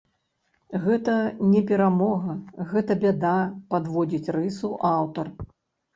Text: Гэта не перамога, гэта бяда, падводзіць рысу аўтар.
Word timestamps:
Гэта 0.85 1.17
не 1.51 1.61
перамога, 1.73 2.33
гэта 2.71 2.97
бяда, 3.07 3.37
падводзіць 3.75 4.33
рысу 4.39 4.73
аўтар. 4.95 5.35